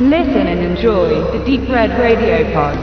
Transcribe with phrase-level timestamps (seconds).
[0.00, 2.78] Listen and enjoy the Deep Red Radio Pod.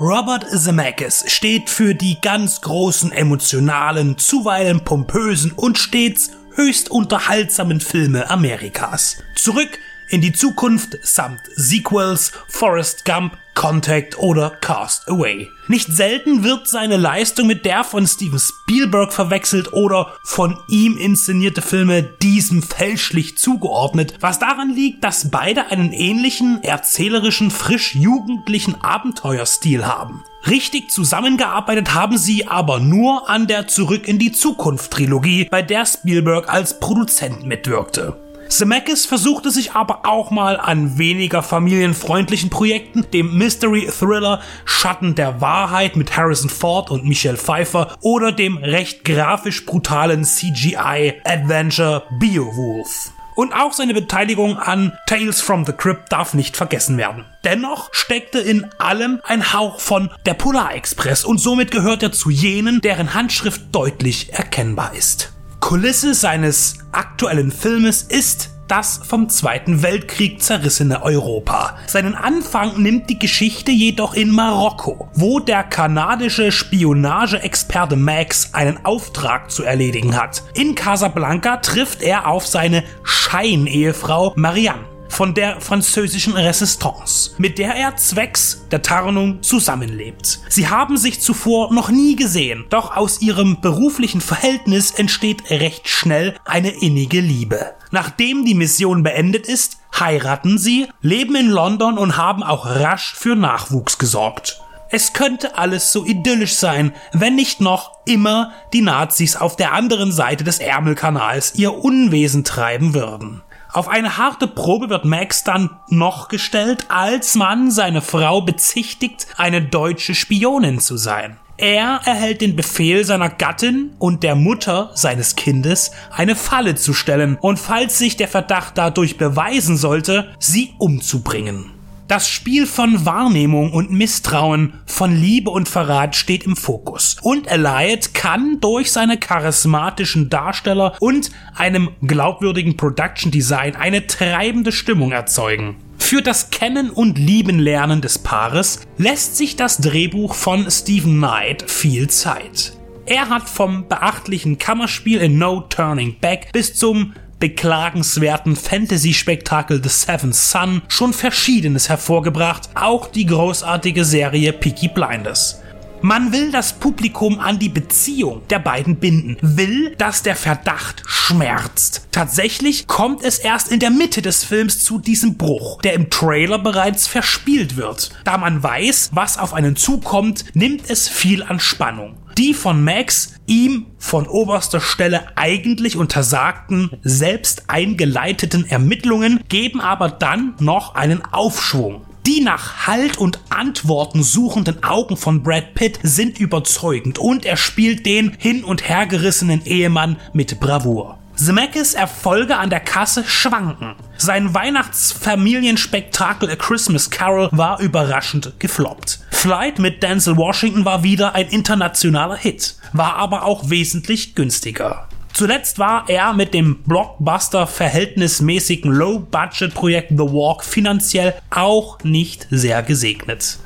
[0.00, 8.30] Robert Zemeckis steht für die ganz großen emotionalen, zuweilen pompösen und stets höchst unterhaltsamen Filme
[8.30, 9.18] Amerikas.
[9.34, 9.78] Zurück
[10.08, 15.48] in die Zukunft samt Sequels, Forrest Gump, Contact oder Cast Away.
[15.66, 21.62] Nicht selten wird seine Leistung mit der von Steven Spielberg verwechselt oder von ihm inszenierte
[21.62, 29.86] Filme diesem fälschlich zugeordnet, was daran liegt, dass beide einen ähnlichen, erzählerischen, frisch jugendlichen Abenteuerstil
[29.86, 30.22] haben.
[30.46, 35.86] Richtig zusammengearbeitet haben sie aber nur an der Zurück in die Zukunft Trilogie, bei der
[35.86, 38.16] Spielberg als Produzent mitwirkte.
[38.48, 45.40] Zemeckis versuchte sich aber auch mal an weniger familienfreundlichen Projekten, dem Mystery Thriller Schatten der
[45.40, 53.12] Wahrheit mit Harrison Ford und Michelle Pfeiffer oder dem recht grafisch brutalen CGI Adventure Beowulf.
[53.36, 57.26] Und auch seine Beteiligung an Tales from the Crypt darf nicht vergessen werden.
[57.44, 62.30] Dennoch steckte in allem ein Hauch von der Polar Express und somit gehört er zu
[62.30, 65.35] jenen, deren Handschrift deutlich erkennbar ist.
[65.66, 71.76] Kulisse seines aktuellen Filmes ist das vom Zweiten Weltkrieg zerrissene Europa.
[71.88, 79.50] Seinen Anfang nimmt die Geschichte jedoch in Marokko, wo der kanadische Spionageexperte Max einen Auftrag
[79.50, 80.44] zu erledigen hat.
[80.54, 87.96] In Casablanca trifft er auf seine Scheinehefrau Marianne von der französischen Resistance, mit der er
[87.96, 90.40] zwecks der Tarnung zusammenlebt.
[90.50, 96.34] Sie haben sich zuvor noch nie gesehen, doch aus ihrem beruflichen Verhältnis entsteht recht schnell
[96.44, 97.72] eine innige Liebe.
[97.90, 103.36] Nachdem die Mission beendet ist, heiraten sie, leben in London und haben auch rasch für
[103.36, 104.60] Nachwuchs gesorgt.
[104.90, 110.12] Es könnte alles so idyllisch sein, wenn nicht noch immer die Nazis auf der anderen
[110.12, 113.42] Seite des Ärmelkanals ihr Unwesen treiben würden.
[113.76, 119.60] Auf eine harte Probe wird Max dann noch gestellt, als man seine Frau bezichtigt, eine
[119.60, 121.36] deutsche Spionin zu sein.
[121.58, 127.36] Er erhält den Befehl seiner Gattin und der Mutter seines Kindes, eine Falle zu stellen
[127.38, 131.75] und falls sich der Verdacht dadurch beweisen sollte, sie umzubringen.
[132.08, 137.16] Das Spiel von Wahrnehmung und Misstrauen, von Liebe und Verrat steht im Fokus.
[137.20, 145.10] Und Elliot kann durch seine charismatischen Darsteller und einem glaubwürdigen Production Design eine treibende Stimmung
[145.10, 145.78] erzeugen.
[145.98, 151.68] Für das Kennen und Lieben lernen des Paares lässt sich das Drehbuch von Stephen Knight
[151.68, 152.74] viel Zeit.
[153.06, 160.34] Er hat vom beachtlichen Kammerspiel in No Turning Back bis zum beklagenswerten Fantasy-Spektakel The Seventh
[160.34, 165.60] Son schon Verschiedenes hervorgebracht, auch die großartige Serie Peaky Blinders.
[166.02, 172.06] Man will das Publikum an die Beziehung der beiden binden, will, dass der Verdacht schmerzt.
[172.12, 176.58] Tatsächlich kommt es erst in der Mitte des Films zu diesem Bruch, der im Trailer
[176.58, 178.10] bereits verspielt wird.
[178.24, 182.16] Da man weiß, was auf einen zukommt, nimmt es viel an Spannung.
[182.38, 190.54] Die von Max ihm von oberster Stelle eigentlich untersagten, selbst eingeleiteten Ermittlungen geben aber dann
[190.58, 192.04] noch einen Aufschwung.
[192.26, 198.04] Die nach Halt und Antworten suchenden Augen von Brad Pitt sind überzeugend und er spielt
[198.04, 201.18] den hin und hergerissenen Ehemann mit Bravour.
[201.36, 203.94] Zemeckis Erfolge an der Kasse schwanken.
[204.16, 209.20] Sein Weihnachtsfamilienspektakel A Christmas Carol war überraschend gefloppt.
[209.36, 215.08] Flight mit Denzel Washington war wieder ein internationaler Hit, war aber auch wesentlich günstiger.
[215.34, 223.58] Zuletzt war er mit dem Blockbuster verhältnismäßigen Low-Budget-Projekt The Walk finanziell auch nicht sehr gesegnet.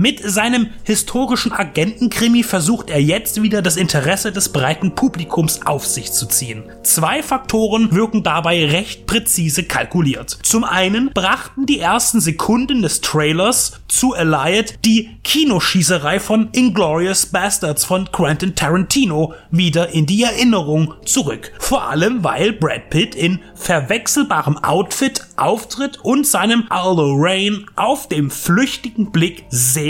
[0.00, 6.12] Mit seinem historischen Agentenkrimi versucht er jetzt wieder das Interesse des breiten Publikums auf sich
[6.12, 6.62] zu ziehen.
[6.84, 10.38] Zwei Faktoren wirken dabei recht präzise kalkuliert.
[10.44, 17.84] Zum einen brachten die ersten Sekunden des Trailers zu Eliot die Kinoschießerei von Inglorious Bastards
[17.84, 21.50] von Quentin Tarantino wieder in die Erinnerung zurück.
[21.58, 28.30] Vor allem, weil Brad Pitt in verwechselbarem Outfit auftritt und seinem Aldo Rain auf dem
[28.30, 29.87] flüchtigen Blick sehr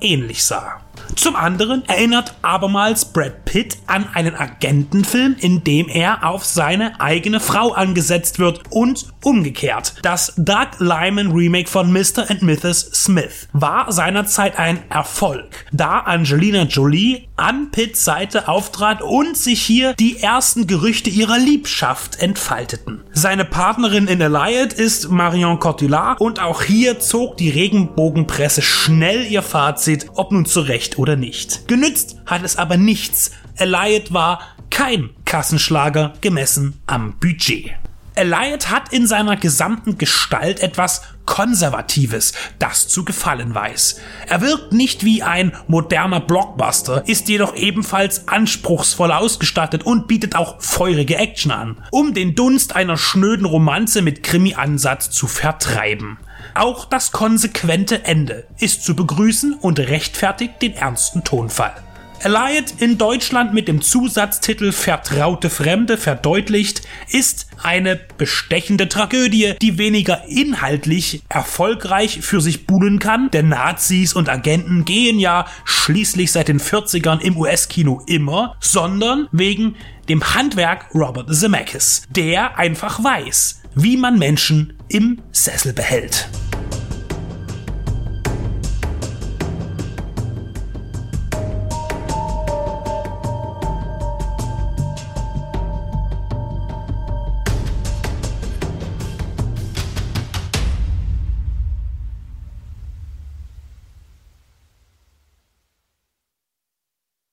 [0.00, 0.80] ähnlich sah.
[1.16, 7.40] Zum anderen erinnert abermals Brad Pitt an einen Agentenfilm, in dem er auf seine eigene
[7.40, 9.94] Frau angesetzt wird und umgekehrt.
[10.02, 12.28] Das Doug Lyman Remake von Mr.
[12.28, 12.90] and Mrs.
[12.92, 19.94] Smith war seinerzeit ein Erfolg, da Angelina Jolie an Pitts Seite auftrat und sich hier
[19.94, 23.02] die ersten Gerüchte ihrer Liebschaft entfalteten.
[23.12, 29.42] Seine Partnerin in Eliot ist Marion Cotillard und auch hier zog die Regenbogenpresse schnell ihr
[29.42, 30.46] Fazit, ob nun
[30.90, 31.68] zurecht oder nicht.
[31.68, 33.32] Genützt hat es aber nichts.
[33.56, 34.40] Eliot war
[34.70, 37.72] kein Kassenschlager gemessen am Budget.
[38.16, 44.00] Eliot hat in seiner gesamten Gestalt etwas Konservatives, das zu gefallen weiß.
[44.26, 50.60] Er wirkt nicht wie ein moderner Blockbuster, ist jedoch ebenfalls anspruchsvoll ausgestattet und bietet auch
[50.60, 56.18] feurige Action an, um den Dunst einer schnöden Romanze mit Krimi-Ansatz zu vertreiben.
[56.54, 61.74] Auch das konsequente Ende ist zu begrüßen und rechtfertigt den ernsten Tonfall.
[62.22, 70.26] Eliot in Deutschland mit dem Zusatztitel Vertraute Fremde verdeutlicht, ist eine bestechende Tragödie, die weniger
[70.28, 76.60] inhaltlich erfolgreich für sich buhlen kann, denn Nazis und Agenten gehen ja schließlich seit den
[76.60, 79.76] 40ern im US-Kino immer, sondern wegen
[80.10, 86.28] dem Handwerk Robert Zemeckis, der einfach weiß, wie man Menschen im Sessel behält.